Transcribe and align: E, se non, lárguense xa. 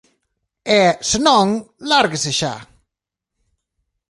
E, 0.81 0.83
se 1.09 1.17
non, 1.27 1.47
lárguense 1.89 2.31
xa. 2.39 2.53